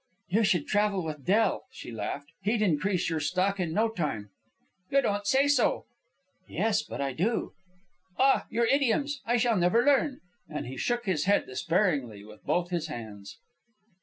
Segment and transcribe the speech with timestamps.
[0.29, 2.31] "You should travel with Del," she laughed.
[2.41, 4.31] "He'd increase your stock in no time."
[4.89, 5.85] "You don't say so."
[6.49, 7.53] "Yes, but I do."
[8.17, 8.47] "Ah!
[8.49, 9.21] Your idioms.
[9.27, 13.37] I shall never learn." And he shook his head despairingly with both his hands.